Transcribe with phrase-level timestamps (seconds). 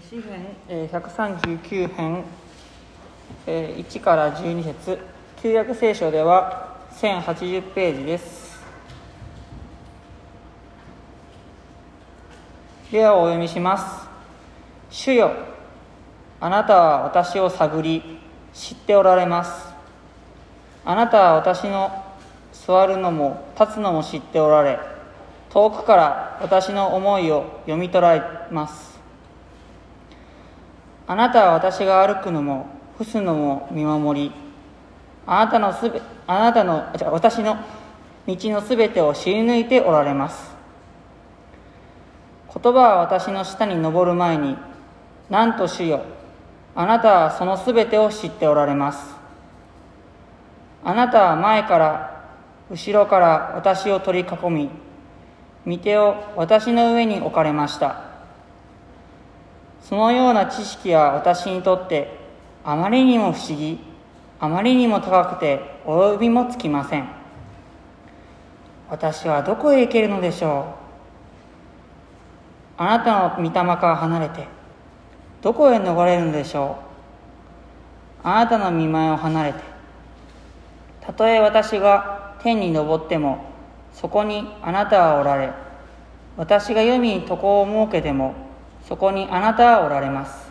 [0.00, 2.24] 詩編えー139編
[3.46, 4.98] 1から12節。
[5.40, 8.62] 旧約聖書では1080ページです。
[12.92, 14.06] ではお読みします。
[14.90, 15.32] 主よ
[16.40, 18.18] あなたは私を探り
[18.52, 19.66] 知っておられます。
[20.84, 22.04] あなたは私の
[22.52, 24.78] 座るのも立つのも知っておられ。
[25.48, 28.95] 遠くから私の思いを読み取られます。
[31.06, 32.66] あなたは私が歩くのも
[32.98, 34.32] 伏すのも見守り
[35.26, 37.56] あなたのすべあなたのじゃあ私の
[38.26, 40.56] 道のすべてを知り抜いておられます。
[42.52, 44.56] 言葉は私の下に登る前に
[45.28, 46.02] なんと主よ
[46.74, 49.14] あなたはそのすべてを知っておられます。
[50.82, 52.30] あなたは前から
[52.70, 54.70] 後ろから私を取り囲み
[55.66, 58.15] 御手を私の上に置かれました。
[59.88, 62.18] そのような知識は私にとって
[62.64, 63.78] あまりにも不思議
[64.40, 67.08] あまりにも高くて及びもつきません。
[68.90, 70.74] 私はどこへ行けるのでしょ
[72.78, 72.82] う？
[72.82, 74.48] あなたの御霊から離れて
[75.40, 76.78] どこへ逃れるのでしょ
[78.24, 78.26] う？
[78.26, 79.60] あなたの見舞いを離れて
[81.00, 83.44] たとえ私が天に昇っても
[83.92, 85.52] そこにあなたはおられ
[86.36, 88.34] 私が黄泉に床を設けても
[88.86, 90.46] そこにあなたはおられます。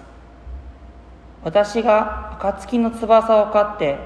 [1.43, 3.97] 私が暁の翼を飼って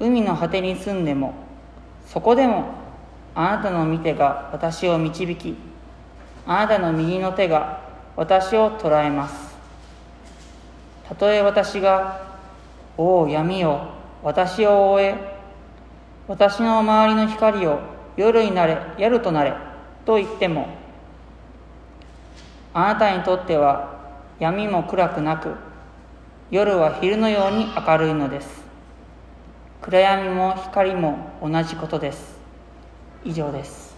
[0.00, 1.34] 海の果てに住んでも
[2.06, 2.72] そこでも
[3.34, 5.56] あなたの御手が私を導き
[6.46, 7.80] あなたの右の手が
[8.16, 9.56] 私を捕らえます。
[11.08, 12.28] たとえ私が
[12.96, 13.80] 「おお闇よ
[14.22, 15.14] 私を覆え
[16.28, 17.80] 私の周りの光を
[18.16, 19.54] 夜になれ夜となれ」
[20.06, 20.77] と言っても
[22.78, 23.98] あなたにとっては
[24.38, 25.56] 闇も暗くなく
[26.48, 28.62] 夜は昼のように明るいのです。
[29.82, 32.38] 暗闇も光も同じことです。
[33.24, 33.96] 以上です。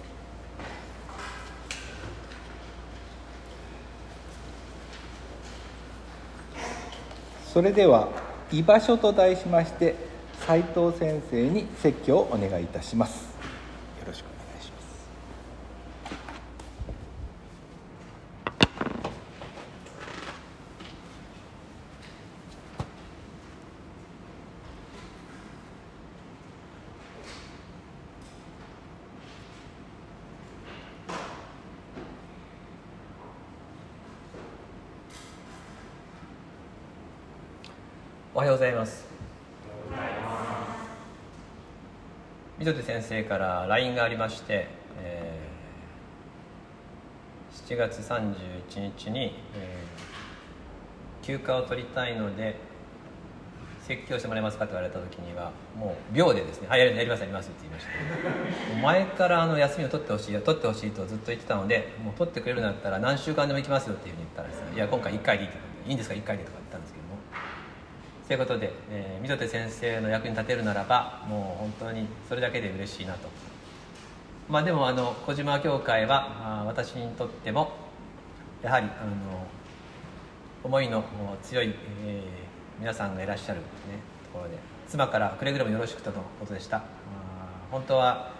[7.53, 8.09] それでは
[8.50, 9.94] 「居場所」と題しまして
[10.47, 13.28] 斉藤先生に説教をお願いいたします。
[14.00, 14.91] よろしくお願いします
[38.32, 39.05] おはようございます。
[42.59, 44.67] 溝手先生から LINE がありまして、
[45.01, 45.51] えー
[47.69, 50.11] 7月31日に、えー
[51.23, 52.56] 休暇を取りたいので
[53.87, 58.83] 説教してもらえますかと言われた時にはもう秒でですね「はいやりますやります」って言いました。
[58.83, 67.00] 前からあの休みを取ってほしい取ってほしいとずっと言ってたのでもう取ってくれるんだったら何週間でも行きますよっていうふうに言ったらですね「いや今回1回でいい」って言っていいんですか1回でとか言ったんですけど
[68.31, 73.29] ということで、えー、溝手先生の役に立てるならばもう本当にそれだけで嬉しいなと。
[74.49, 77.73] まあでもあの小島教会はあ私にとっても
[78.63, 79.45] やはりあの
[80.63, 81.03] 思いの
[81.43, 81.75] 強い、
[82.07, 83.65] えー皆さんがいらっしゃる、ね、
[84.33, 84.57] ところで
[84.89, 86.77] 妻からくれぐれもよろしくとのことでした。
[86.77, 86.83] あ
[87.73, 88.31] 本当は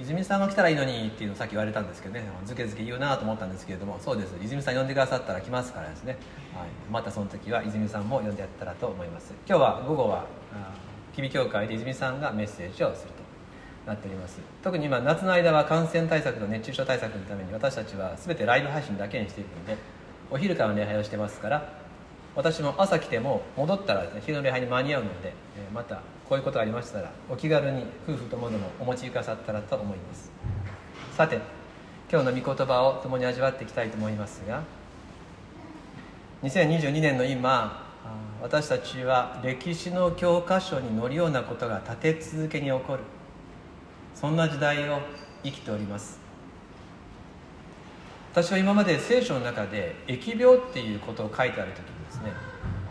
[0.00, 2.24] 泉さんが来たらいいのにっていうのをさっき言われたんですけどね。
[2.44, 3.98] ずけずけ言うなと思ったんですけれども。
[4.00, 4.34] そうです。
[4.42, 6.16] 泉さん呼んでくださったら来ますからですね、
[6.54, 9.34] はい、またその時は泉さんも呼んでやったらと思います。
[9.46, 10.24] 今日は午後は
[11.14, 13.22] 君教会で泉さんがメッセージをすると
[13.86, 14.40] なっております。
[14.62, 19.76] 特に今夏の間は感染対策と熱中症対策のために私たちは全てライブ配信だけにしていくので
[20.30, 21.81] お昼から礼拝をしてますから
[22.34, 30.30] 私も朝来ても戻ったらですね昼の礼拝に間に合うので、えーまたこういうことがありましたらお気軽に夫婦ともどもお持ちくださったらと思います。
[31.14, 31.38] さて
[32.10, 34.62] 今日の御言葉を共に味わっていきたいと思いますが
[36.42, 37.86] 2022年の今
[38.40, 43.00] 私たちは歴史の教科書に載るようなことが立て続けに起こる。
[44.14, 45.00] そんな時代を
[45.42, 46.18] 生きております。
[48.32, 52.32] 私は今まで聖書の中で疫病っていうことを書いてある時にですね。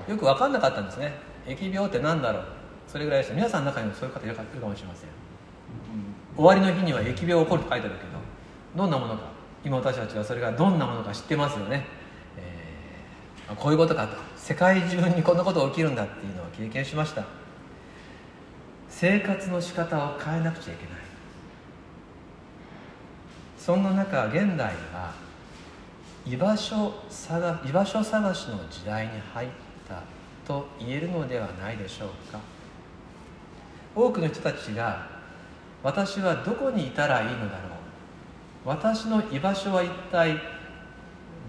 [0.08, 1.14] よく分かんなかったんですね。
[1.46, 2.44] 疫病って何だろう。
[2.88, 3.36] それぐらいでした。
[3.36, 5.10] 皆さんの中にもそういう方いるかもしれません、
[6.36, 8.10] 終わりの日には疫病起こると書いてあるけど
[8.76, 9.32] どんなものか。
[9.64, 11.86] 今私たちはそれがどんなものか知ってますよね、
[12.38, 14.16] えーこういうことかと。
[14.38, 17.26] 世界中にこんなこと起きるんだっていうのを経験しました。
[18.90, 21.02] 生活の仕方を変えなくちゃいけない。
[23.58, 25.14] そんな中現代は
[26.26, 29.50] 居場所探居場所探しの時代に入っ
[29.88, 30.04] た
[30.46, 32.40] と言えるのではないでしょうか。
[33.96, 35.08] 多くの人たちが
[35.84, 38.70] 私はどこにいたらいいのだろう。
[38.70, 40.40] 私の居場所は一体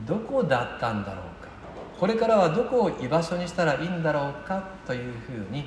[0.06, 1.50] どこだったんだろうか。
[2.00, 4.64] これからはどこを居場所にしたらいいんだろうか。
[4.86, 5.64] というふうに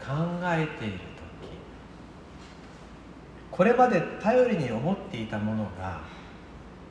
[0.00, 0.12] 考
[0.44, 1.04] えている時。
[3.50, 6.00] これまで頼りに思っていたものが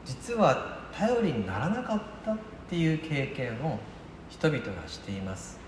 [0.05, 2.37] 実は頼りにならなかったっ
[2.69, 3.79] ていう経験を
[4.29, 5.59] 人々がしています。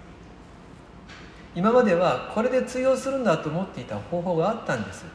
[1.55, 5.05] 今まではこれで通用するんだと思っていた方法があったんです。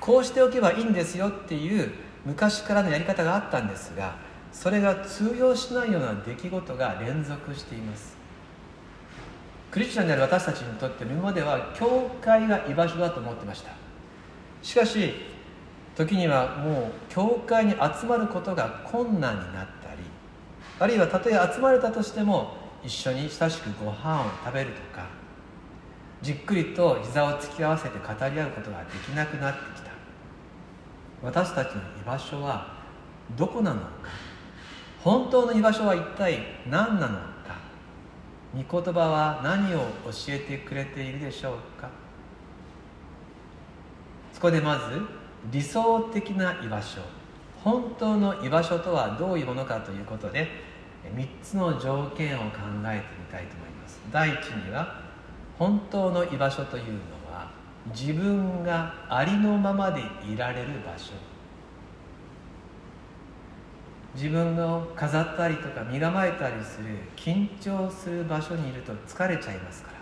[0.00, 1.90] こうしておけばいいんですよっていう
[2.26, 4.16] 昔からのやり方があったんですが
[4.52, 8.16] それが通用しないような出来事が連続しています。
[9.70, 13.70] クリスチャンである私たちにとって今までは教会が居場所だと思ってました。
[14.62, 15.14] しかし
[15.96, 20.02] 時にはもう教会に集まることが困難になったり
[20.80, 25.24] あるいはたとえ集まれたとしても一緒に親しくご飯を食べるとか
[26.24, 29.90] じっくりと膝を突き合わせて語り合うことができなくなってきた。
[31.22, 32.78] 私たちの居場所は
[33.36, 33.88] どこなのか。
[35.02, 37.24] 本当の居場所は一体何なのか。
[38.54, 39.84] 御言葉は何を教
[40.28, 41.90] えてくれているでしょうか。
[44.32, 45.02] そこでまず
[45.50, 47.00] 理想的な居場所
[47.62, 50.48] 本当の居場所とはどういうものかということで
[51.16, 54.00] 3つの条件を考えてみたいと思います。
[54.10, 55.02] 第一には
[55.58, 56.90] 本当の居場所というの
[57.32, 57.50] は
[57.94, 61.12] 自分がありのままでいられる場所。
[64.14, 66.86] 自分を飾ったりとか身構えたりする
[67.16, 69.98] 緊張する場所にいると疲れちゃいますから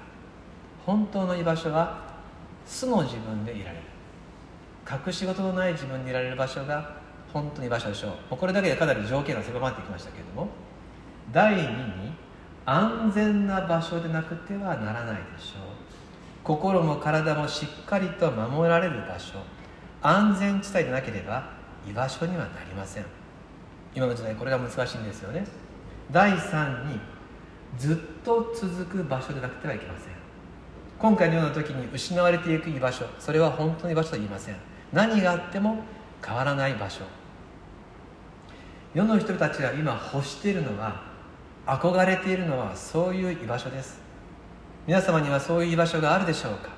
[0.85, 2.13] 本当の居場所は
[2.67, 3.82] 素の自分でいられる。
[5.07, 6.97] 隠し事のない自分でいられる場所が
[7.33, 8.11] 本当に場所でしょう。
[8.11, 10.49] もうこれだけでかなり条件が狭まってきましたけれども
[11.33, 12.13] 第2に
[12.67, 15.63] 安全な場所でなくてはならないでしょう。
[16.45, 19.39] 心も体もしっかりと守られる場所。
[20.03, 21.51] 安全地帯でなければ
[21.89, 23.07] 居場所にはなりません。
[23.95, 25.47] 今の時代これが難しいんですよね。
[26.11, 27.01] 第3に
[27.79, 30.13] ずっと続く場所でなくてはいけません。
[30.99, 34.72] 今回のような時に失われていく居場所それは本当の居場所と言いません。
[34.93, 35.83] 何があっても
[36.25, 37.03] 変わらない場所。
[38.95, 41.03] 世の人たちが今欲しているのは
[41.67, 44.01] 憧れているのはそういう居場所です。
[44.87, 46.71] 皆様にはそういう居場所があるでしょうか？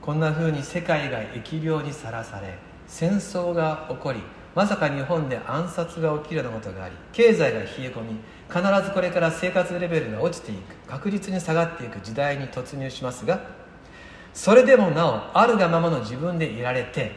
[0.00, 2.56] こんなふうに世界が疫病にさらされ
[2.86, 4.22] 戦争が起こり
[4.54, 8.16] まさか日本で暗殺が起きるようなことがあり経済が冷え込み
[8.48, 13.40] 必ずこれから生活レベルが落ちていく確実に下がっていく時代に突入しますが
[14.38, 17.10] それでもなおあるがままの自分でいられて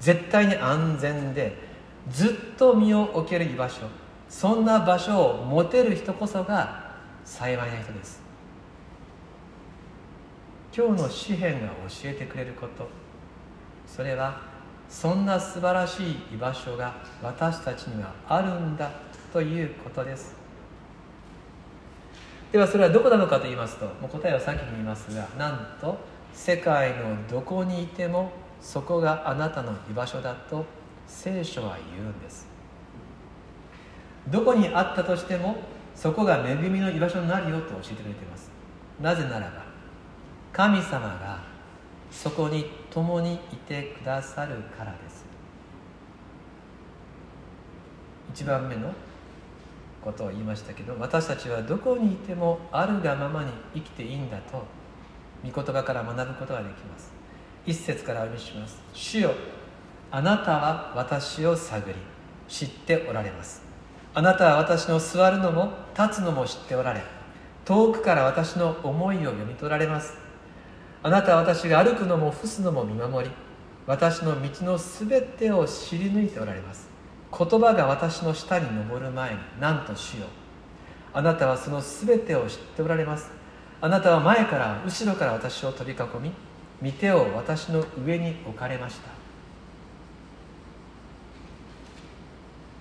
[0.00, 1.56] 絶対に安全で
[2.10, 3.86] ずっと身を置ける居場所
[4.28, 6.92] そんな場所を持てる人こそが
[7.24, 8.20] 幸いな人です。
[10.76, 12.86] 今日の詩篇が教えてくれること。
[13.86, 14.42] それは
[14.90, 18.90] そんな素晴らしい居場所が私たちにはあるんだ
[19.32, 20.36] ということです。
[22.52, 28.30] ではそれはどこなのかと言いますともう答えは先に言いますがなんと世界のどこにいても
[28.60, 30.64] そこがあなたの居場所だと
[31.06, 32.46] 聖書は言うんです。
[34.28, 35.56] どこにあったとしても
[35.94, 38.50] そこが恵みの居場所になるよと教えてくれています。
[39.00, 39.64] なぜならば
[40.52, 41.42] 神様が
[42.10, 45.24] そこに共にいてくださるからです。
[48.34, 48.92] 1番目の
[50.02, 54.62] ことを言いましたけど私たちはどこにいてもあるがままに生きていいんだと
[55.44, 57.12] 御言葉から学ぶことができます。
[57.66, 58.80] 一節からお読みします。
[58.92, 59.32] 主よ
[60.10, 61.94] あなたは私を探り
[62.48, 63.62] 知っておられます。
[64.14, 67.02] あなたは私の座るのも立つのも知っておられ
[67.64, 70.16] 遠くから私の思いを読み取られます。
[71.02, 73.34] あなたは私が歩くのも伏すのも見守り
[73.86, 76.88] 私の道のすべてを知り抜いておられます。
[77.30, 80.26] 言葉が私の下に登る前になんとしよ
[81.12, 83.37] あなたはそのすべてを知っておられます。
[83.80, 86.32] あなたは前から後ろから私を取り囲み
[86.90, 89.10] 御手を私の上に置かれました。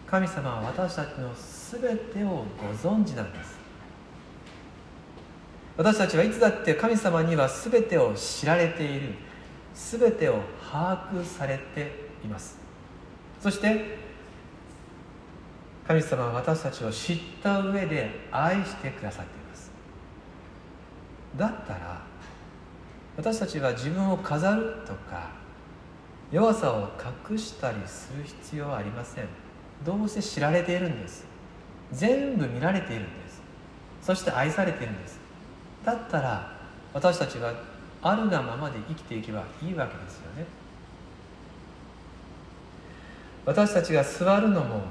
[0.07, 3.57] 神様は私たちのすべてをご存知なんです。
[5.75, 9.13] 私たちはいつだって神様には全てを知られている。
[9.75, 10.39] 全てを
[10.71, 11.91] 把握されて
[12.23, 12.57] います。
[13.41, 13.97] そして
[15.87, 19.36] 神様は私たちを知った上で愛してくださって
[21.35, 22.01] だったら
[23.17, 25.31] 私たちは自分を飾るとか
[26.31, 26.89] 弱さを
[27.29, 29.25] 隠したりする必要はありません。
[29.85, 31.25] どうせ知られているんです。
[31.91, 33.41] 全部見られているんです。
[34.01, 35.19] そして愛されているんです。
[35.85, 36.51] だったら
[36.93, 37.53] 私たちが
[38.01, 40.45] あるがままで生きていけばいいわけですよね。
[43.45, 44.81] 私たちが座るのも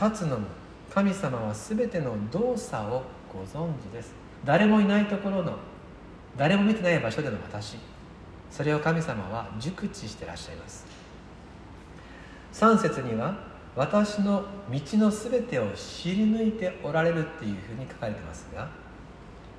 [0.00, 0.46] 立つのも
[0.92, 3.02] 神様は全ての動作を
[3.32, 4.23] ご存知です。
[4.44, 5.56] 誰もいないところの
[6.36, 7.76] 誰も見てない場所での私。
[8.50, 10.86] それを神様は熟知してらっしゃいます。
[12.52, 13.34] 3節には
[13.74, 18.68] 私の道の全てを知り抜いておられるっていうふうに書かれてますが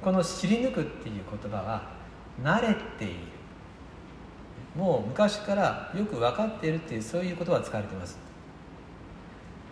[0.01, 1.91] この知り抜くっていう言葉は
[2.41, 3.15] 慣れている。
[4.75, 8.24] もう昔からよく分かっているっていうそういう言葉が使われています。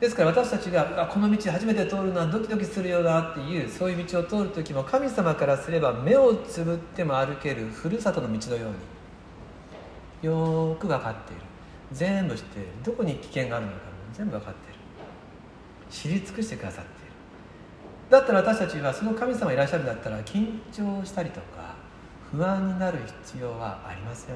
[0.04, 8.72] ですから私たちがこの道初めて通るのはドキドキするようだっていうそういう道を通る時も神様からすれば目をつぶっても歩けるふるさとの道のよう
[10.26, 11.42] によく分かっている。
[11.94, 12.68] 全部知っている。
[12.84, 13.82] どこに危険があるのかも
[14.14, 14.80] 全部分かっている。
[15.90, 17.12] 知り尽くしてくださっている。
[18.10, 21.76] だったら私たちはその神様いらっしゃるんだったら緊張したりとか
[22.30, 24.36] 不安になる必要はありません。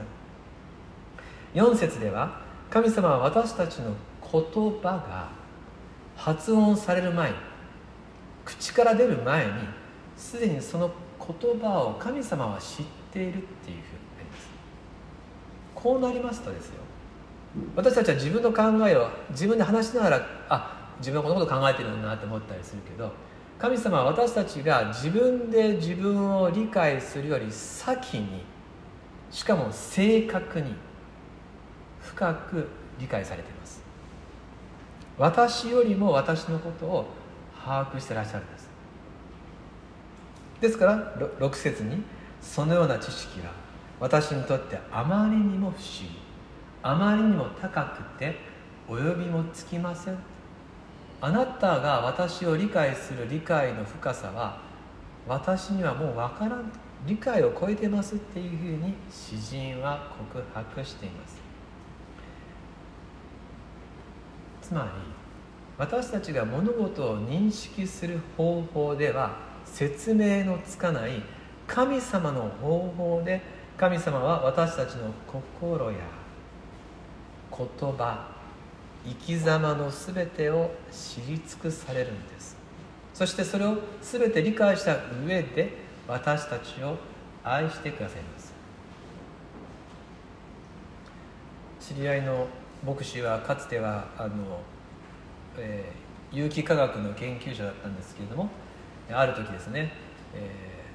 [1.55, 3.93] 4節では神様は私たちの
[4.31, 4.41] 言
[4.81, 5.37] 葉が
[6.17, 7.36] 発音される前に
[8.43, 9.51] 口から出る前に
[10.17, 14.50] すでにその言葉を神様は知っているっていうふうになります。
[15.75, 16.75] こうなりますとですよ。
[17.75, 23.12] 私たちは自分の考えを自分で話しながらあ自分はこのこと考えてるんだなって思ったりするけど
[23.59, 28.43] 神様は私たちが自分で自分を理解するより先に
[29.31, 30.74] しかも正確に
[32.01, 32.67] 深く
[33.00, 33.87] 理解されています。
[35.17, 37.05] 私よりも私のことを
[37.63, 38.69] 把握してらっしゃるんです。
[40.62, 42.03] ですから6節に
[42.41, 43.51] そのような知識は
[44.00, 46.19] 私にとってあまりにも不思議。
[46.83, 48.38] あまりにも高くて
[48.88, 50.17] 及びもつきません。
[51.19, 54.62] あなたが私を理解する理解の深さは
[55.27, 56.71] 私にはもう分からん。
[57.05, 61.47] 理解を超えてますっていうふうに詩人は告白しています。
[64.67, 64.89] つまり
[65.77, 71.24] 私たちが物事を認識する方法では説明のつかない
[71.65, 73.41] 神様の方法で
[73.77, 76.00] 神様は私たちの心や
[77.50, 78.27] 言葉
[79.05, 82.57] 生き様の全てを知り尽くされるんです。
[83.13, 85.71] そしてそれを全て理解した上で
[86.09, 86.97] 私たちを
[87.41, 88.53] 愛してくださいます。
[91.79, 92.47] 知り合いの
[92.88, 94.62] 牧師はかつてはあの、
[95.58, 98.50] えー、有機化学の研究者だったんですけれども
[99.12, 99.91] ある時ですね、
[100.34, 100.86] え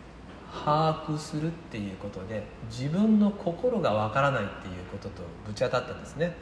[0.50, 6.34] ー、把握するっていうことで自分の心がわからないっていうこととぶち当たったんですね、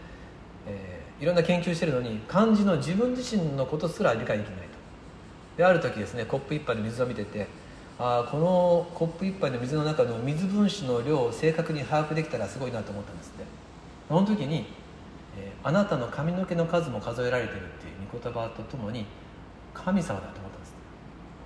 [0.68, 4.62] えー、いろんな研究してるのに漢字の自分自身のことすら理解できないと。
[5.56, 7.48] である時ですねコップ一杯の水を見てて
[7.98, 13.60] あこのコップ一杯の水の中の水分子の量を正確に把握できたらすごいなと思ったんですって。
[14.10, 14.66] その時に、
[15.36, 19.06] えー、あなたの髪の毛の数も数えられてるっていう御言葉とともに
[19.74, 20.74] 神様だと思ったんです。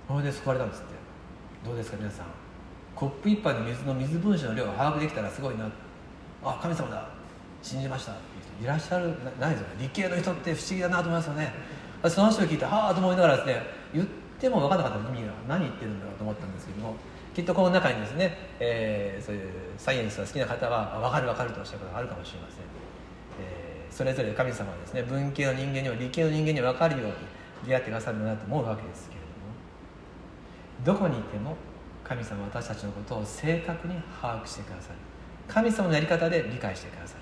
[0.07, 0.95] それで救われたんですって。
[1.65, 2.25] どうですか皆さん。
[2.95, 5.69] コップ一杯の水の水分子の量を把握できたらすごいな。
[6.43, 7.09] あ神様だ。
[7.61, 8.11] 信じました。
[8.11, 9.75] っていう人いらっしゃるないですよね。
[9.79, 11.53] 理系の人って不思議だなと思いますよね。
[12.09, 13.61] その人を聞いてはあと思いながらですね
[13.93, 14.07] 言っ
[14.39, 16.95] ても分からなかった意味が何言ってるんだろうと思ったんですけども
[17.33, 22.59] きっとこの中にですね、えー、そういうサイエンスが好きな方は分かる分かるとおっしゃることがあるかもしれません、
[23.95, 27.13] それぞれ神様はですね文系の人間にも理系の人間に分かるように
[27.65, 30.99] 出会ってくださるんだなと思うわけですけれども。
[30.99, 31.55] どこにいても
[32.03, 34.95] 神様は私たちのことを正確に把握してくださる。
[35.47, 37.21] 神様のやり方で理解してくださる。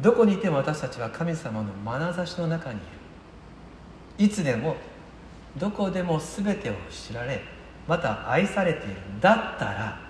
[0.00, 2.80] どこにいても私たちは神様の眼差しの中にい
[4.18, 4.24] る。
[4.24, 4.76] いつでも
[5.58, 7.42] どこでも全てを知られ
[7.86, 10.00] また愛されているだったら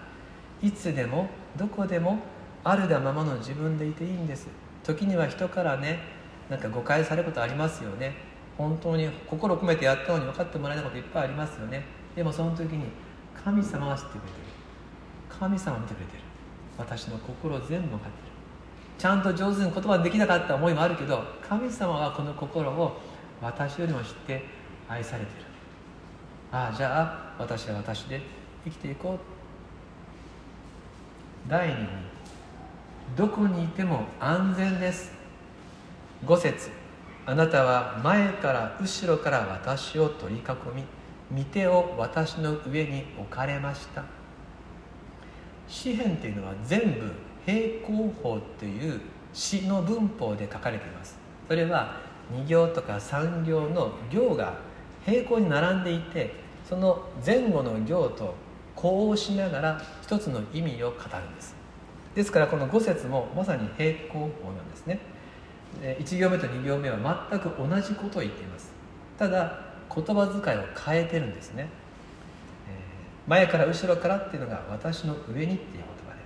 [0.63, 2.21] いつでもどこでも
[2.63, 4.47] あるがままの自分でいていいんです。
[4.85, 5.99] 時には人からね
[6.49, 8.15] なんか誤解されることありますよね。
[8.59, 11.85] 本当に心を込めてやったのに分かってもらえないこといっぱいありますよね。
[12.15, 12.85] でもその時に
[13.45, 14.33] 神様は知ってくれてる。
[15.29, 16.23] 神様は見てくれてる。
[16.77, 18.31] 私の心を全部分かってる。
[18.99, 23.01] ちゃんと上手に言葉できなかった思いもあるけど神様はこの心を
[23.41, 24.45] 私よりも知って
[24.89, 25.47] 愛されてる。
[26.53, 28.21] ああじゃあ私は私で
[28.65, 29.19] 生きていこう。
[31.49, 31.87] 第2に
[33.17, 35.13] どこにいても安全です。
[36.25, 36.71] 5節。
[37.27, 40.45] あなたは前から後ろから私を取り囲
[41.33, 44.05] み御手を私の上に置かれました。
[45.67, 47.13] 詩篇っていうのは全部
[47.45, 49.01] 平行法っていう
[49.33, 51.19] 詩の文法で書かれています。
[51.49, 51.97] それは
[52.33, 54.55] 2行とか3行の行が
[55.05, 56.33] 平行に並んでいて
[56.65, 58.35] その前後の行と
[58.77, 61.60] 呼応しながら一つの意味を語るんです。
[62.15, 65.01] ですからこの5節もまさに平行法なんですね。
[65.83, 68.73] 1行目と2行目は全く同じことを言っています。
[69.19, 69.61] ただ
[69.95, 71.69] 言葉遣いを変えてるんですね。
[73.27, 76.21] 前から後ろからっていうのが私の上にっていう言葉で。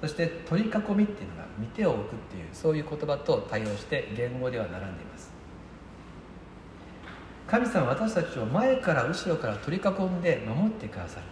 [0.00, 5.30] そして取り囲みっていうのが見てを置くっていうそういう言葉と対応して言語では並んでいます。
[7.46, 11.26] 神様私たちを前から後ろから取り囲んで守ってくださる。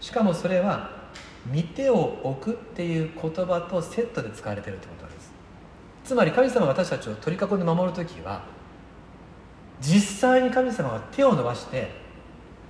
[0.00, 1.03] しかもそれは
[1.46, 5.32] 見てを置くっていう言葉とセットで使われてるということです。
[6.04, 8.44] つまり神様が私たちを取り囲んで守る時は
[9.80, 11.90] 実際に神様が手を伸ばして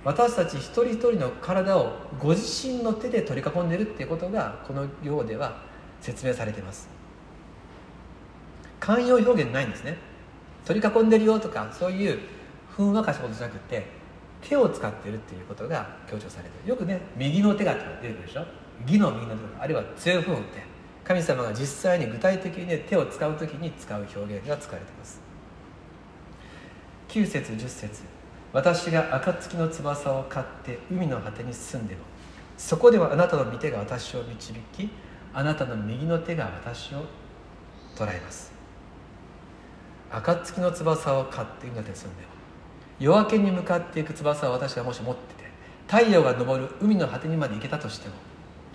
[0.03, 5.63] 私たち一人一人の体をご自身の手で取り囲んでるっていうことがこの行では
[5.99, 6.87] 説明されています。
[8.79, 9.97] 寛容表現ないんですね。
[10.63, 12.19] 取り囲んでるよとかそういう
[12.75, 13.87] ふんわかしたことじゃなくて
[14.41, 16.69] 手を使ってるっていうことが強調されてる。
[16.69, 18.45] よくね右の手が出てくるでしょ。
[18.81, 20.63] 義の右のあるいは強いふんって
[21.03, 25.21] 神様が実際に具体的に、ね、手を使う時に使う表現が使われています。
[27.09, 28.03] 9節10節。
[28.51, 32.01] 私が暁の翼を買って海の果てに住んでも
[32.57, 34.89] そこではあなたの御手が私を導き
[35.33, 37.03] あなたの右の手が私を
[37.95, 38.53] 捉えます。
[40.09, 42.27] 暁の翼を買って海の手に住んでも
[42.99, 45.49] 夜明けに向かっていく翼を私がもし持ってて
[45.87, 48.15] 太陽が昇る海の果てにまで行けたとしても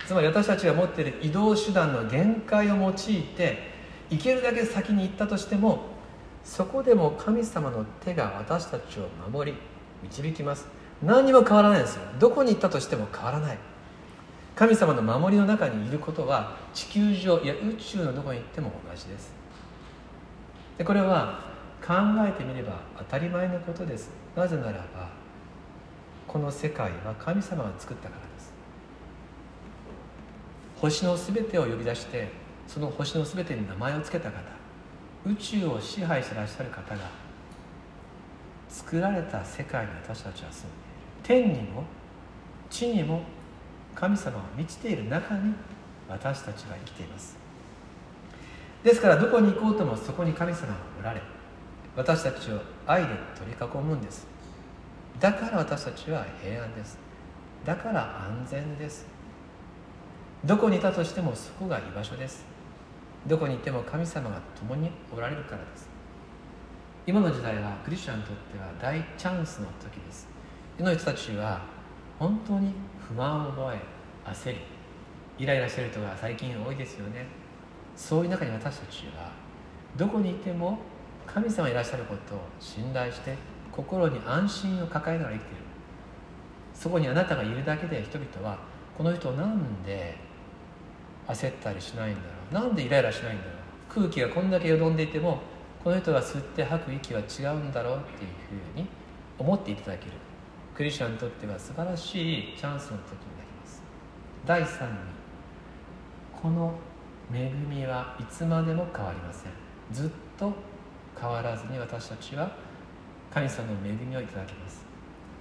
[0.07, 3.71] つまり私たちが持っている移動手段の限界を用いて
[4.11, 5.91] 行けるだけ先に行ったとしても
[6.45, 9.59] そこでも神様の手が私たちを守り
[10.03, 10.67] 導きます。
[11.03, 12.03] 何にも変わらないんですよ。
[12.19, 13.59] どこに行ったとしても変わらない。
[14.55, 19.33] 神様の守りの中にいることは地球上いや宇宙のどこに行っても同じです。
[20.77, 21.41] でこれは
[21.87, 21.95] 考
[22.27, 24.11] えてみれば当たり前のことです。
[24.35, 25.09] なぜならば
[26.27, 28.30] この世界は神様が作ったから。
[30.81, 32.29] 星の全てを呼び出して
[32.67, 34.39] その星の全てに名前を付けた方
[35.27, 37.03] 宇宙を支配してらっしゃる方が
[38.69, 40.71] 作られた世界に私たちは住ん
[41.23, 41.53] でいる。
[41.53, 41.85] 天にも
[42.71, 43.23] 地にも
[43.95, 45.53] 神様は満ちている中に
[46.09, 47.37] 私たちは生きています。
[48.83, 51.21] ですからどこに行こうともそこに神様がおられ
[51.95, 54.27] 私たちを愛で取り囲むんです。
[55.19, 56.99] だから私たちは平安です。
[57.67, 59.20] だから安全です。
[60.45, 62.47] どこにいたとしてもそこが居場所です。
[63.27, 65.89] どこにいても神様が共におられるからです。
[67.07, 70.29] 今の時代はクリスチャンにとっては大チャンスの時です。
[70.79, 71.61] 世の人たちは
[72.19, 72.73] 本当に
[73.07, 73.81] 不満を覚え
[74.31, 74.59] 焦り
[75.39, 77.27] イライラしている人が最近多いですよね。
[77.95, 79.31] そういう中に私たちは
[79.99, 80.79] どこにいても
[81.27, 83.37] 神様いらっしゃることを信頼して
[83.71, 85.65] 心に安心を抱えながら生きている。
[86.73, 88.59] そこにあなたがいるだけで人々は
[88.97, 90.30] この人なんで
[91.31, 92.21] 焦ったりしないんだ
[92.55, 92.67] ろう。
[92.67, 93.55] なんでイライラしないんだろう。
[93.89, 95.41] 空気がこんだけよどんでいても
[95.83, 98.31] この人が吸って吐く息は違うんだろうっていう
[98.75, 98.87] ふうに
[99.39, 100.13] 思っていただける。
[100.75, 103.83] クリスチャンにとっては素晴らしいチャンスの時になります。
[104.47, 104.99] 第3に
[106.41, 106.75] この
[107.33, 109.53] 恵みはいつまでも変わりません。
[109.93, 110.53] ずっと
[111.21, 112.51] 変わらずに私たちは
[113.33, 114.85] 神様の恵みをいただけます。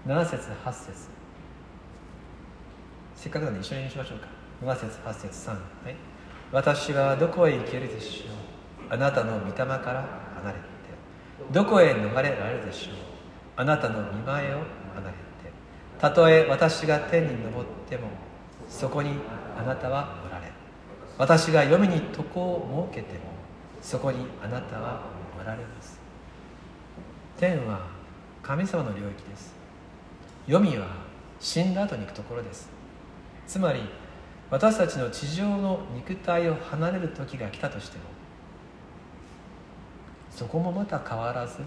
[0.05, 1.09] 7節8節。
[3.15, 4.38] せっかくなんで一緒にしましょうか。
[4.61, 5.57] 7節8節3は
[5.89, 5.95] い。
[6.51, 8.93] 私はどこへ行けるでしょう。
[8.93, 10.63] あなたの御霊から離れて
[11.51, 12.95] どこへ逃れられるでしょう。
[13.55, 14.57] あなたの見前を
[14.95, 15.51] 離れて
[15.99, 18.07] たとえ私が天に昇っても
[18.69, 19.11] そこに
[19.57, 20.51] あなたはおられ
[21.17, 23.25] 私が黄泉に床を設けても
[23.81, 25.01] そこにあなたは
[25.39, 25.99] おられます。
[27.37, 27.87] 天は
[28.41, 29.53] 神様の領域です。
[30.47, 30.87] 黄泉は
[31.39, 32.69] 死んだ後に行くところです。
[33.47, 33.81] つまり
[34.51, 38.03] 私たちの地上の肉体を離れる時が来たとしても
[40.31, 41.57] そこもまた変わらず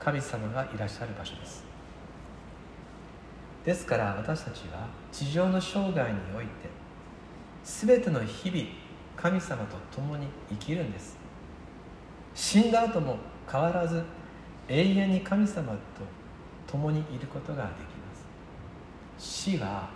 [0.00, 1.64] 神様がいらっしゃる場所です。
[3.64, 6.50] ですから私たちは地上の生涯において
[7.64, 8.64] 全ての日々
[9.16, 11.16] 神様と共に生きるんです。
[12.34, 13.18] 死んだ後も
[13.50, 14.02] 変わらず
[14.68, 15.78] 永遠に神様と
[16.66, 19.24] 共にいることができます。
[19.52, 19.88] 死は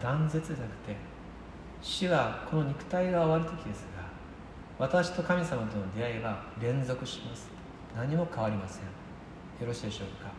[0.00, 0.96] 断絶じゃなくて
[1.80, 4.04] 死はこの肉体が終わる時ですが
[4.78, 7.48] 私と神様との出会いは連続します。
[7.96, 8.82] 何も変わりません。
[8.82, 8.88] よ
[9.66, 10.32] ろしいでしょうか。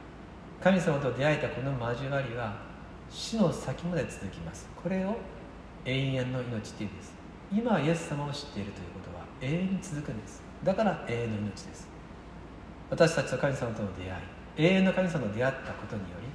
[0.62, 2.58] 神様と出会えたこの交わりは
[3.10, 4.68] 死の先まで続きます。
[4.76, 5.16] これを
[5.86, 7.14] 永遠の命っていうんです。
[7.54, 10.44] 今イエス様を知っているということは永遠に続くんです。
[10.64, 11.88] だから永遠の命です。
[12.90, 14.22] 私たちと神様との出会い
[14.58, 16.28] 永遠の神様と出会ったことにより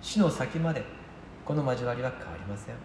[0.00, 0.82] 死の先まで
[1.50, 2.76] この交わりは変わりません。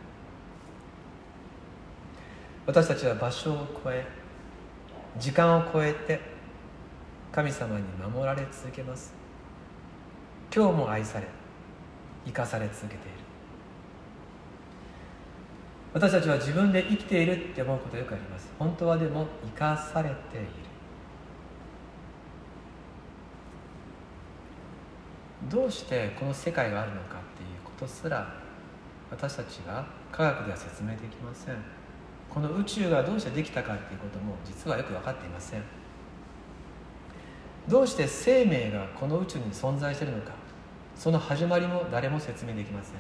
[2.66, 4.04] 私たちは場所を超え
[5.20, 6.20] 時間を超えて
[7.32, 9.14] 神様に守られ続けます。
[10.52, 11.28] 今日も愛され
[12.26, 13.00] 生かされ続けている。
[15.94, 18.52] 私たちは自分で生きているって思うことよくあります。
[18.58, 20.48] 本当はでも生かされている。
[25.52, 28.44] どうしてこの世界があるのかっていうことすら
[29.18, 31.56] 私たちが科学では説明できません。
[32.30, 35.64] この宇宙がどうしてできたかっていうことも実はよく分かっていません。
[37.70, 40.34] どうして生命がこの宇宙に存在しているのか
[40.96, 42.96] その始まりも誰も説明できません。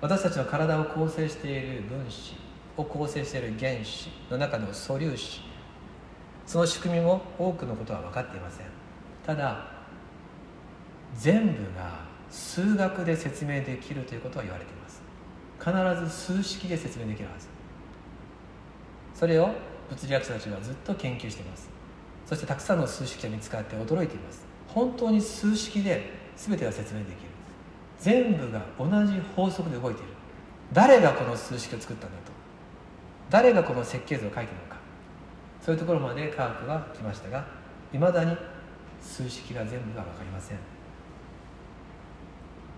[0.00, 2.36] 私たちの体を構成している分子
[2.76, 5.40] を構成している原子の中の素粒子
[6.46, 8.66] その仕組みも多くのことは分かっていません。
[9.26, 9.66] ただ
[11.16, 15.00] 全部が数学で説明できるということは言われています。
[15.60, 17.46] 必ず数式で説明できるはず。
[19.14, 19.50] それを
[19.88, 21.70] 物理学者たちはずっと研究しています。
[22.26, 24.44] そしてたくさんの数式が見つかって驚いています。
[24.66, 27.16] 本当に数式で全てが説明できる。
[28.00, 30.08] 全部が同じ法則で動いている。
[30.72, 32.32] 誰がこの数式を作ったんだと。
[33.30, 34.76] 誰がこの設計図を書いてるのか。
[35.60, 37.46] そういうところまで科学は来ましたが
[37.92, 38.36] いまだに
[39.00, 40.73] 数式が全部が分かりません。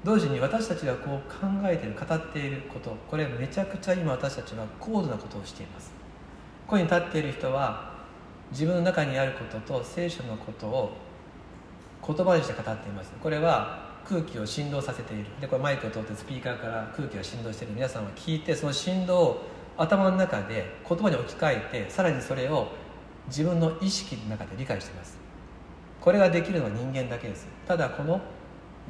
[0.06, 5.90] 同時に私たちがこう考えている語っていることこれめちゃくちゃ今私たちは高度なことをしています。
[6.64, 7.92] ここに立っている人は
[8.52, 10.92] 自分の中にあることと聖書のことを
[12.06, 13.10] 言葉にして語っています。
[13.20, 15.26] これは空気を振動させている。
[15.40, 17.74] でこれマイクを通ってスピーカーから空気が振動している。
[17.74, 19.42] 皆さんは聞いてその振動を
[19.76, 22.68] 頭の中で言葉に置き換えてさらにそれを
[23.26, 25.18] 自分の意識の中で理解しています。
[26.00, 27.48] これができるのは人間だけです。
[27.66, 28.20] ただこの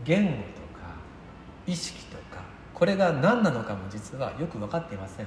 [0.05, 0.56] 言語
[1.67, 2.43] 意識とか
[2.75, 5.27] これが何なのかも実はよく分かっていません。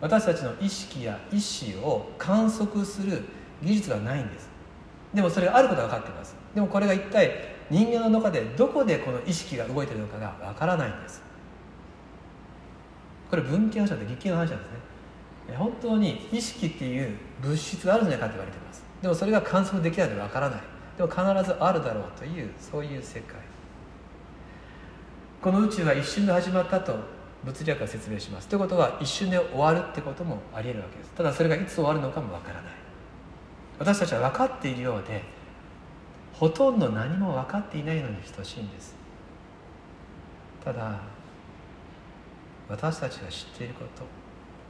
[0.00, 3.22] 私たちの意識や意思を観測する
[3.62, 4.48] 技術がないんです。
[5.14, 6.34] でもそれがあることが分かっています。
[6.54, 11.22] でもこれが一体人間の中でどこでこの意識が動いているのかが分からないんです。
[13.30, 14.70] これ文系の話なんで理系の話なんです
[15.48, 15.56] ね。
[15.56, 18.84] 本当に意識っていう物質があるんじゃないかと言われています。
[19.00, 20.60] でもそれが観測できないと分からない。
[20.96, 23.36] でも必ずあるだろうというそういう世界。
[25.44, 26.96] この宇宙は一瞬で始まったと
[27.44, 28.48] 物理学が説明します。
[28.48, 31.10] ということは一瞬で終わるってこともありえるわけです。
[31.10, 32.72] ただそれがいつ終わるのかもわからない。
[33.78, 35.22] 私たちは分かっているようで
[36.32, 38.96] ほとんど何も分かっていないのに等しいんです。
[40.64, 40.98] ただ
[42.70, 44.04] 私たちが知っていること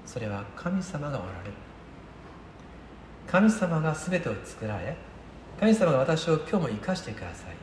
[0.04, 1.54] それは神様がおられる。
[3.28, 4.96] 神様が全てを作られ
[5.60, 7.54] 神様が私を今日も生かしてください。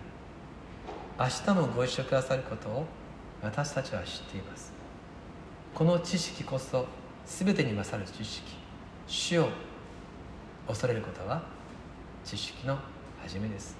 [1.19, 2.85] 明日もご一緒くださることを
[3.43, 4.71] 私たちは知っています。
[5.73, 6.85] この知識こそ
[7.25, 8.55] 全てに勝る知識。
[9.07, 9.49] 死を
[10.67, 11.43] 恐れることは
[12.23, 12.77] 知識の
[13.21, 13.75] 始めです。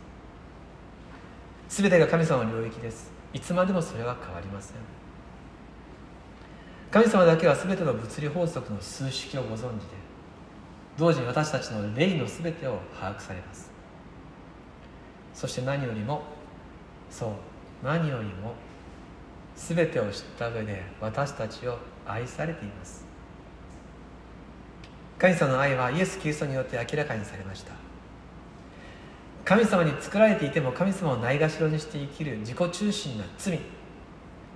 [1.69, 3.12] 全てが神様の領域です。
[3.34, 4.78] いつまでもそれは変わりません。
[6.89, 9.69] 神様だけは全ての物理法則の数式をご存知で
[10.97, 13.71] 同時に私たちの霊の全てを把握されます。
[15.34, 16.24] そして何よりも
[17.10, 17.30] そう
[17.86, 18.54] 何よりも
[19.55, 23.05] 全てを知った上で私たちを愛されています。
[25.17, 27.73] 神様の愛はイエス・キリストによって明らかにされました。
[29.45, 33.59] 神様に作られていても神様をないがしろにして生きる自己中心な罪。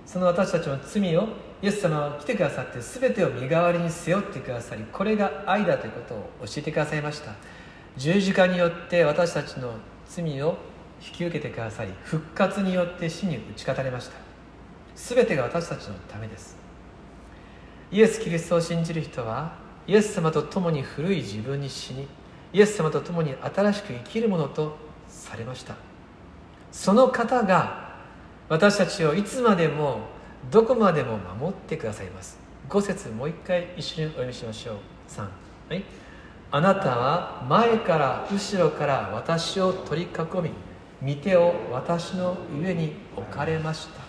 [0.04, 1.28] その私たちの罪を
[1.62, 7.32] イエス様は来てくださって全てを身代わりに背負ってくださりこれが愛だということを教えてくださいました。
[7.96, 9.72] 十字架によって私たちの
[10.08, 10.58] 罪を
[11.00, 14.25] 引き受けてくださり復活によって死に打ち勝たれました。
[14.96, 16.56] 全てが私たちのためです。
[17.92, 19.52] イエス・キリストを信じる人は
[19.86, 22.08] イエス様と共に古い自分に死に
[22.52, 25.76] イエス様と共に新しく生きるものとされました。
[26.72, 27.94] その方が
[28.48, 30.00] 私たちをいつまでも
[30.50, 32.38] どこまでも守ってくださいます。
[32.68, 34.76] 5節もう一回一緒にお読みしましょう。
[35.08, 35.22] 3
[35.68, 35.84] はい。
[36.50, 40.42] あなたは前から後ろから私を取り囲
[41.02, 44.05] み御手を私の上に置かれました。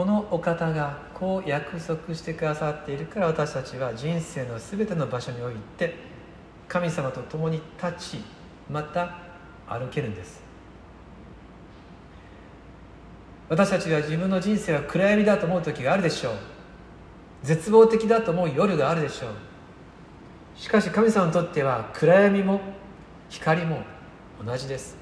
[0.00, 5.94] このお方がこう約束してくださっているから私たちは人生の全ての場所において
[6.68, 8.20] 神様と共に立ち
[8.70, 9.18] また
[9.68, 10.40] 歩けるんです。
[13.50, 16.32] 私たちが自分の人生は暗闇だと思う時があるでしょう。
[17.42, 19.30] 絶望的だと思う夜があるでしょう。
[20.58, 22.62] しかし神様にとっては暗闇も
[23.28, 23.82] 光も
[24.42, 24.96] 同じです。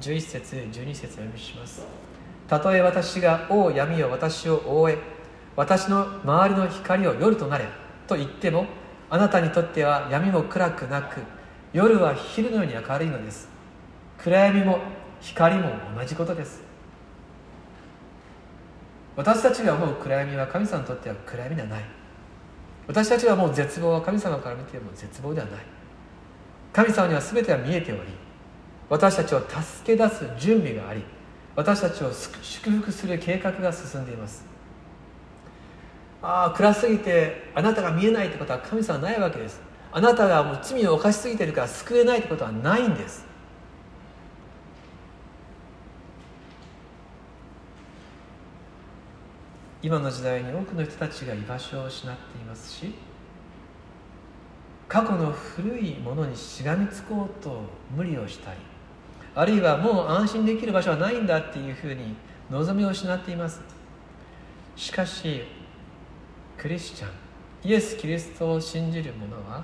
[0.00, 2.09] 11節12節お読みします。
[2.50, 4.98] たとえ私が「王闇を私を覆え
[5.54, 7.64] 私の周りの光を夜となれ」
[8.08, 8.66] と言っても
[9.08, 11.20] あなたにとっては闇も暗くなく
[11.72, 13.48] 夜は昼のように明るいのです。
[14.18, 14.80] 暗闇も
[15.20, 16.64] 光も同じことです。
[19.14, 21.84] 私たちが思う暗闇は神様にとっては暗闇ではない。
[22.88, 25.60] 私たちが思う絶望は神様から見ても絶望ではない。
[26.72, 28.00] 神様には全ては見えており
[28.88, 31.04] 私たちを助け出す準備があり
[31.60, 34.46] 私たちを祝福する計画が進んでいます。
[36.22, 39.60] ああ暗すぎてあなたが見えないってことは神様ないわけです。
[39.92, 43.26] あなたがもう罪を犯しすぎてるから救えないってことはないんです。
[49.82, 52.94] 今の時代に多くの人たちが居場所を失っていますし
[54.88, 57.62] 過去の古いものにしがみつこうと
[57.94, 58.69] 無理をしたり
[59.34, 62.16] あるいはもう安心できる場所はないんだっていうふうに
[62.50, 63.60] 望みを失っています。
[64.76, 65.42] しかし
[66.56, 67.10] クリスチャン
[67.62, 69.62] イエス・キリストを信じる者は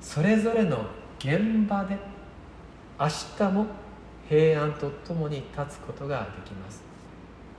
[0.00, 0.86] それぞれの
[1.18, 1.96] 現場で
[2.98, 3.66] 明日も
[4.28, 6.82] 平安とともに立つことができます。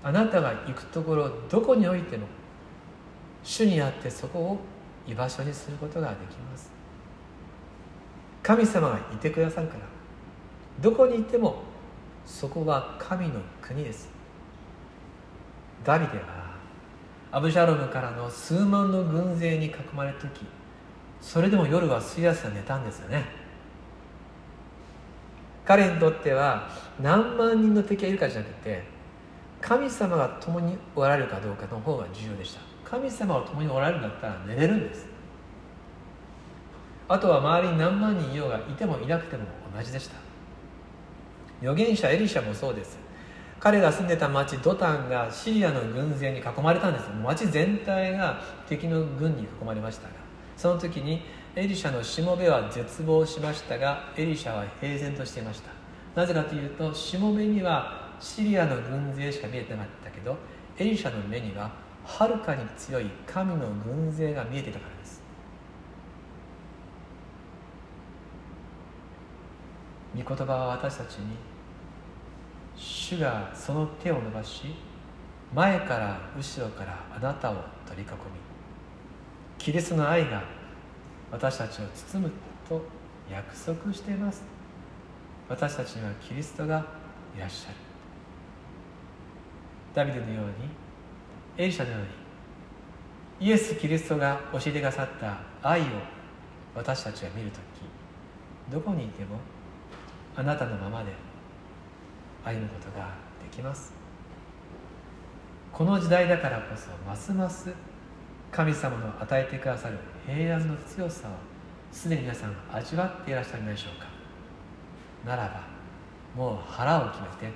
[0.03, 2.25] あなたが行くところどこにおいても
[3.43, 4.59] 主にあってそこを
[5.07, 6.71] 居場所にすることができます。
[8.41, 9.90] 神様がいてくださるから
[10.81, 11.63] どこにいても
[12.25, 14.09] そこは神の国です。
[15.83, 16.55] ダビデは
[17.31, 20.45] アブシャロムからの数万の軍勢に囲まれた時
[21.21, 23.23] それでも夜はすやすや寝たんですよね。
[25.63, 26.67] 彼にとっては
[26.99, 28.83] 何万人の敵がいるかじゃなくて
[29.61, 32.61] 神様が共におられるかどうかの方が重要でした。
[32.83, 35.05] 神様が共におられるんだったら寝れるんです。
[37.07, 39.43] あとは周りに何万人いようがいてもいなくても
[39.75, 40.30] 同じでした。
[41.61, 42.97] 預言者エリシャもそうです。
[43.59, 47.09] 彼が住んでた町ドタンがシリアの軍勢に囲まれたんです。
[47.23, 50.15] 町全体が敵の軍に囲まれましたが
[50.57, 51.21] その時に
[51.55, 55.71] エリシャのしもべは絶望しましたがエリシャは平然としていました。
[56.15, 60.35] なぜかというとしもべにはシリアの軍勢しか見えてなかったけど
[60.79, 61.71] エリシャの目には
[62.03, 65.21] はるかに強い神の軍勢が見えていたからです。
[70.15, 71.50] 御言葉は私たちに
[72.81, 74.63] 主がその手を伸ばし
[75.53, 78.09] 前から後ろからあなたを取り囲み
[79.59, 80.41] キリストの愛が
[81.31, 82.31] 私たちを包む
[82.67, 82.81] と
[83.29, 84.43] 約束しています。
[85.47, 86.83] 私たちにはキリストが
[87.37, 87.75] いらっしゃる。
[89.93, 90.51] ダビデのように
[91.57, 92.01] エリシャのよう
[93.43, 95.83] にイエス・キリストが教えてくださった愛を
[96.73, 99.37] 私たちが見るときどこにいても
[100.35, 101.11] あなたのままで
[102.43, 103.93] 歩むことができます。
[105.71, 107.73] この時代だからこそますます
[108.51, 111.31] 神様の与えてくださる平安の強さを
[111.91, 114.07] すでに皆さん味わっていらっしゃるでしょうか。
[115.25, 115.67] ならば
[116.35, 117.53] もう腹を決めて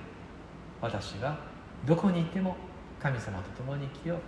[0.81, 1.37] 私は
[1.85, 2.55] どこにいても
[2.99, 4.19] 神様と共に生きよう。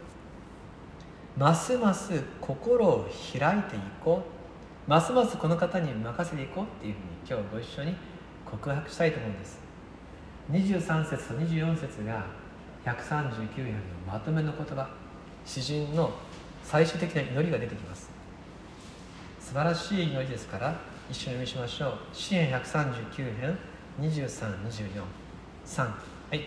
[1.39, 4.89] ますます心を開いていこう。
[4.89, 7.95] ますますこの方に任せていこうっていうふうに今日ご一緒に
[8.45, 9.66] 告白したいと思うんです。
[10.51, 12.25] 23節と24節が
[12.85, 14.87] 139編のまとめの言葉。
[15.45, 16.11] 詩人の
[16.63, 18.09] 最終的な祈りが出てきます。
[19.39, 20.75] 素晴らしい祈りですから
[21.09, 21.93] 一緒に読みしましょう。
[22.13, 23.57] 詩篇139編
[23.99, 25.91] 23243は
[26.35, 26.41] い。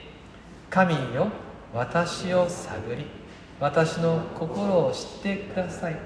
[0.70, 1.28] 神よ
[1.74, 3.06] 私を探り
[3.58, 5.96] 私の心を知ってください。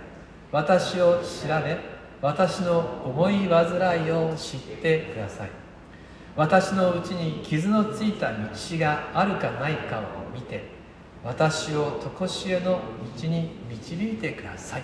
[0.51, 1.79] 私を調べ
[2.23, 5.64] 私の思い煩いを知ってください。
[6.37, 10.03] 私のうちに傷のついた道があるかないかを
[10.35, 10.65] 見て
[11.23, 12.81] 私を常しえの
[13.21, 14.83] 道に導いてください。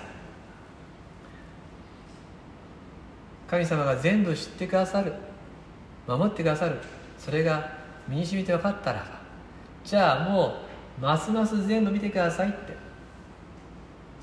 [3.49, 5.13] 神様が全部知ってくださる
[6.07, 6.79] 守ってくださる
[7.19, 9.07] それが身に染みて分かったらば
[9.85, 10.55] じゃあも
[10.99, 12.91] うますます全部見てくださいって。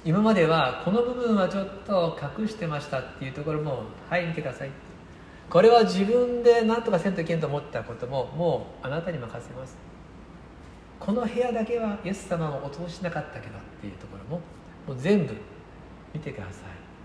[0.06, 4.70] 今まではこの部分はちょっと隠してましたっていうところもはい見てください。
[5.50, 9.78] これは自分で何とかせんといけんと思ったことももうあなたに任せます。
[11.00, 14.42] この部屋だけはイエス様をお通しなかったけどっていうところも
[14.88, 15.36] もう全部
[16.14, 16.64] 見てくださ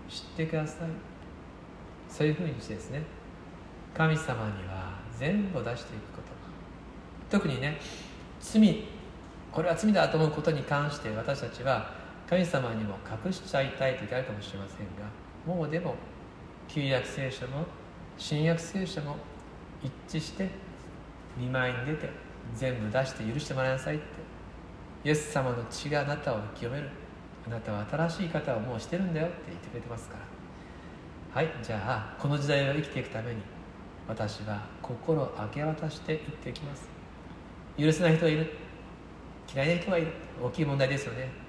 [0.09, 0.11] い。
[0.11, 0.89] 知ってください。
[2.09, 3.03] そういうふうにしてですね
[3.93, 6.33] 神様には全部出していくこと。
[7.29, 7.79] 特にね
[8.41, 8.83] 罪。
[9.53, 11.91] これは罪だと思うことに関して私たちは
[12.27, 15.07] 神様にも隠しちゃいたい時あるかもしれませんが
[15.45, 15.95] もうでも
[16.67, 17.65] 旧約聖書も
[18.17, 19.17] 新約聖書も
[19.81, 20.49] 一致して
[21.37, 22.09] 見舞いに出て
[22.55, 24.05] 全部出して許してもらいなさいって。
[25.05, 26.89] イエス様の血があなたを清める。
[27.45, 30.15] あなたは新しい方をもうしてるんだよって言ってくれてますか
[31.33, 31.41] ら。
[31.41, 33.41] はいじゃあこの時代を生きていくために
[34.07, 36.87] 私は心を明け渡して生きていきます。
[37.77, 38.53] 許せない人がいる。
[39.53, 40.07] 嫌いな人がいる。
[40.41, 41.43] 大きい問題ですよね。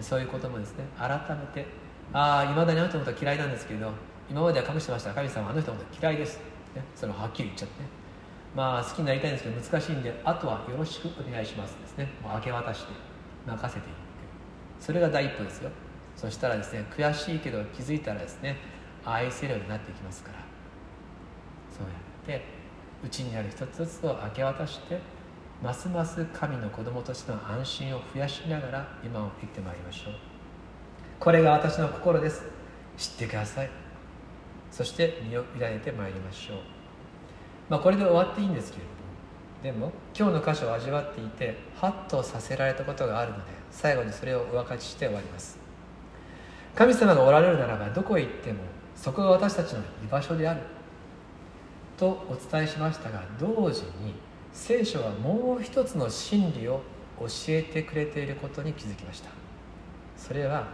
[0.00, 1.66] そういうこともですね改めて
[2.12, 3.92] ああいまだにあの人のことは嫌いなんですけど
[4.30, 5.12] 今までは隠してました。
[5.12, 6.38] 神様あの人のこと嫌いです、
[6.74, 7.88] ね、それをはっきり言っちゃってね。
[8.54, 12.08] まあ好きになりたいんですけど難しいんであとはよろしくお願いしますですね。
[12.22, 12.92] もう明け渡して
[13.46, 13.96] 任せていく
[14.80, 15.70] それが第一歩ですよ。
[16.16, 18.56] そしたらですね悔しいけど気づいたらですね
[19.04, 20.38] 愛せるようになっていきますから。
[21.70, 22.44] そうやって
[23.04, 24.98] うちにある一つずつを明け渡して
[25.60, 30.14] ますます神の子供としての安心を増やしながら今を生きてまいりましょう。
[31.18, 32.44] これが私の心です。
[32.96, 33.83] 知ってください。
[34.74, 36.56] そして身を委ねてまいりましょう。
[37.68, 38.94] まあこれで終わっていいんですけれども。
[39.62, 45.60] でも今日の箇所を味わっていてハッとさせられたことがあるので最後にそれをお分かちして終わります。
[46.74, 48.58] 神様がおられるならばどこへ行っても
[48.96, 50.60] そこが私たちの居場所である。
[51.96, 54.14] とお伝えしましたが同時に
[54.52, 56.80] 聖書はもう一つの真理を
[57.20, 59.30] 教えてくれていることに気づきました。
[60.16, 60.66] それは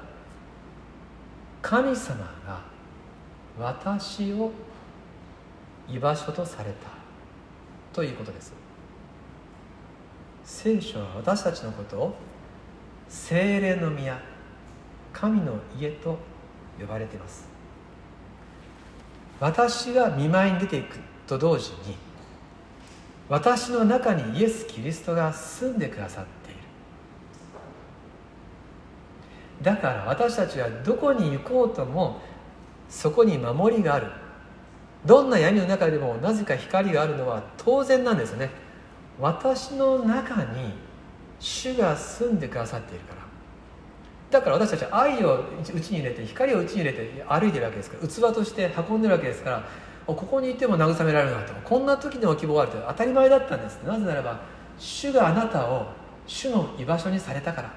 [1.60, 2.69] 神様が
[3.60, 4.50] 私を
[5.88, 6.88] 居場所とされた。
[7.92, 8.52] ということです。
[10.44, 12.14] 聖書は私たちのことを
[13.08, 14.20] 精霊の宮
[15.12, 16.18] 神の家と
[16.78, 17.48] 呼ばれています。
[19.40, 21.96] 私が見舞いに出ていくと同時に
[23.28, 26.60] 私の中にイエス・キリストが住んでくださっている。
[29.62, 32.20] だから私たちはどこに行こうとも
[32.90, 34.08] そこに守りがある。
[35.06, 38.50] どんな闇の中でもなぜか光があるのは当然なんですね。
[39.18, 40.74] 私の中に
[41.38, 43.20] 主が住んでくださっているから。
[44.30, 48.06] だから私たちは愛を内に入れて光を内に入れて歩いてるわけですから。
[48.06, 49.62] 器として運んでるわけですから。
[50.06, 51.54] ここにいても慰められるなと。
[51.64, 53.80] こんな時でも希望があると当たり前だったんです。
[53.84, 54.40] なぜならば
[54.78, 55.86] 主があなたを
[56.26, 57.72] 主の居場所にされたから。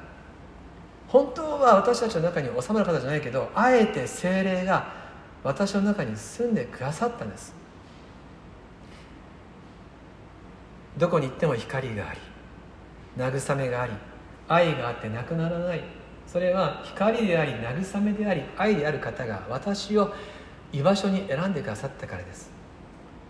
[1.08, 5.03] 本当は私たちの中に収まる方じゃないけどあえて精霊が
[5.44, 7.54] 私の中に住んでくださったんです。
[10.98, 12.20] どこに行っても光があり
[13.18, 13.94] 慰めがあり
[14.48, 15.84] 愛があってなくならない。
[16.28, 20.14] それは光であり慰めであり愛である方が私を
[20.72, 22.52] 居場所に選んでくださったからです。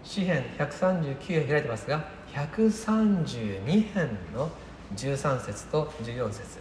[0.04, 4.50] 詩編139編開いてますが132編の
[4.96, 6.60] 13節と14節。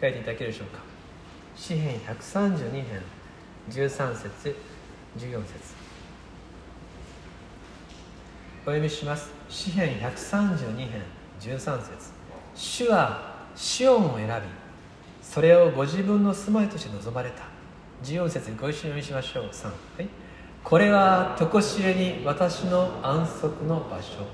[0.00, 0.80] 書いていただけるでしょうか。
[1.56, 3.17] 詩編132編。
[3.70, 4.56] 13節
[5.18, 5.74] 14節。
[8.62, 9.30] お読みします。
[9.48, 11.02] 詩編132編
[11.40, 12.12] 13節。
[12.54, 14.32] 主はシオンを選び
[15.22, 17.44] それをご自分の住まいとして望まれた。
[18.02, 19.44] 14節ご一緒に読みしましょう。
[19.46, 20.08] 3、はい、
[20.64, 24.26] これは常しえに私の安息の場所。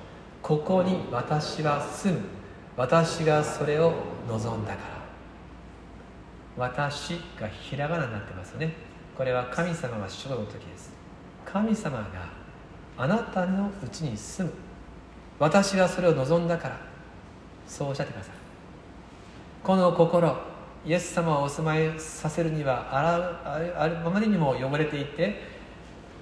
[0.43, 2.21] ここに私は住む。
[2.77, 3.93] 私がそれを
[4.29, 4.95] 望んだから。
[6.57, 8.94] 私がひらがなになってますね。
[9.17, 10.93] これは神様が主語の時です。
[11.45, 12.05] 神様が
[12.97, 14.55] あなたのうちに住む。
[15.39, 16.95] 私がそれを望んだから。
[17.67, 18.35] そうおっしゃってください。
[19.63, 20.37] この心
[20.85, 25.41] イエス様をお住まいさせるにはあらあまりにも汚れていて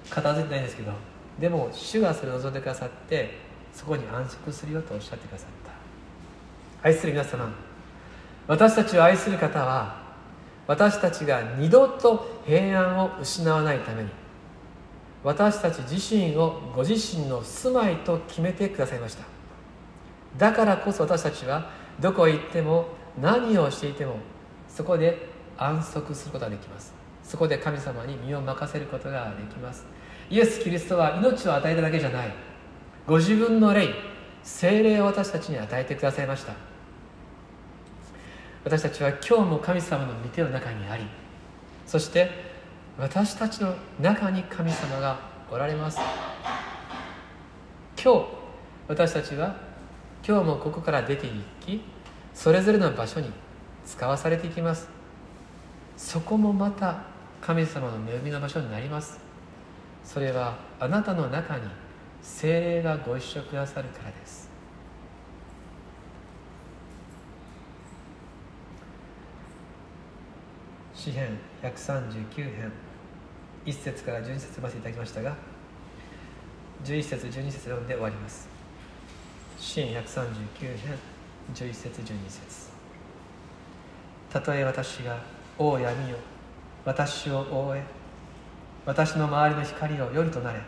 [0.09, 0.93] 片付いてないんですけど
[1.41, 3.39] でも主がそれを望んでくださって
[3.75, 5.49] そこに安息するよとおっしゃってくださっ
[6.83, 6.89] た。
[6.89, 7.53] 愛する皆様
[8.47, 10.02] 私たちを愛する方は
[10.67, 14.09] 私たちが二度と平安を失わないために
[15.25, 19.25] 私たち自身をご自身の住まいと決めてくださいました。
[20.37, 22.87] だからこそ私たちはどこへ行っても
[23.21, 24.17] 何をしていても
[24.69, 26.93] そこで安息することができます。
[27.23, 29.85] そこで神様に身を任せることができます。
[30.29, 32.33] イエス・キリストは命を与えただけじゃない。
[33.07, 33.89] ご自分の霊
[34.43, 36.55] 精霊を私たちに与えてくださいました。
[38.65, 41.05] 私たちは今日も神様の御手の中にあり
[41.87, 42.31] そして
[42.99, 45.19] 私たちの中に神様が
[45.51, 45.99] おられます。
[48.03, 48.27] 今日
[48.89, 49.57] 私たちは
[50.27, 51.83] 今日もここから出ていき
[52.35, 53.31] それぞれの場所に
[53.85, 54.89] 使わされていきます。
[55.97, 57.03] そこもまた
[57.41, 59.21] 神様の恵みの場所になります。
[60.05, 61.63] それはあなたの中に
[62.23, 64.42] 精霊がご一緒くださるからです。
[71.03, 72.73] 詩編139編。
[73.67, 75.37] 1節から12節ませていただきましたが
[76.85, 78.49] 11節12節読んで終わります。
[79.59, 80.97] 詩編139編
[81.55, 82.71] 11節12節。
[84.31, 85.19] たとえ私が
[85.59, 86.17] 「王闇よ
[86.85, 87.83] 私を覆え
[88.87, 90.61] 私の周りの光を夜となれ」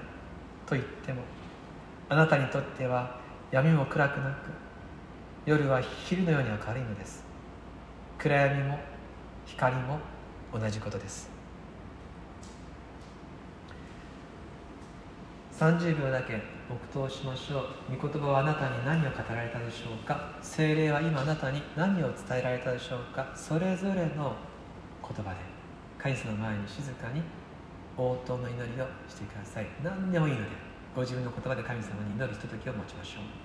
[0.66, 1.22] と言っても
[2.08, 3.20] あなたにとっては
[3.52, 4.50] 闇も暗くなく
[5.46, 7.22] 夜は昼のように明るいのです。
[8.18, 8.80] 暗闇も
[9.46, 10.00] 光も
[10.54, 11.28] 同じことです。
[15.58, 17.96] 30秒だけ黙祷しましょう。
[17.96, 20.38] 御言葉はあなたに何を語られたでしょうか？
[20.40, 23.32] 精霊は今あなたに何を伝えられたでしょうか？
[23.34, 24.36] それぞれの
[25.02, 25.36] 言葉で。
[25.98, 27.22] 神様の前に静かに
[27.96, 29.66] 応答の祈りをしてください。
[29.82, 30.50] 何でもいいので
[30.94, 33.43] ご自分の言葉で神様に祈るひとときを持ちましょう。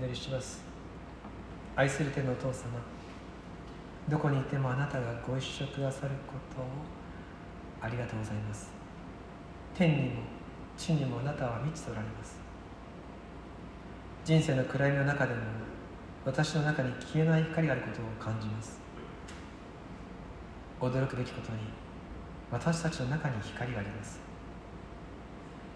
[0.00, 0.62] 祈りします。
[1.76, 2.80] 愛する天のお父様
[4.08, 6.64] どこにいてもあなたがご一緒くださることを
[7.82, 8.70] ありがとうございます。
[9.74, 10.22] 天にも
[10.74, 12.38] 地にもあなたは満ちておられます。
[14.24, 15.40] 人生の暗闇の中でも
[16.24, 18.80] 私の中に消えない光があることを感じます。
[20.80, 21.58] 驚くべきことに
[22.50, 24.18] 私たちの中に光があります。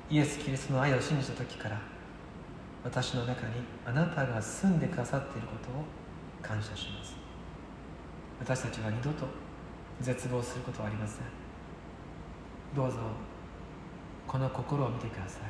[0.09, 1.79] イエス・キリストの愛を信じた時から
[2.85, 3.55] 私の中に
[3.87, 5.85] あなたが住んでくださっていることを
[6.43, 7.17] 感謝します。
[8.39, 9.27] 私たちは二度と
[10.03, 11.25] 絶望することはありません。
[12.77, 12.99] どうぞ
[14.27, 15.43] この心を見てください。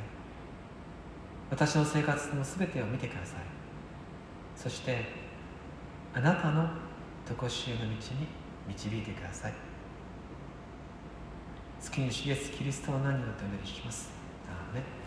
[1.49, 3.39] 私の生活の全てを見てください。
[4.55, 5.03] そして
[6.13, 6.69] あなたの
[7.27, 7.99] 常しえの道に
[8.67, 9.53] 導いてください。
[11.81, 14.11] 月に主イエスキリストの名によってお願いします。
[14.47, 15.05] アーメ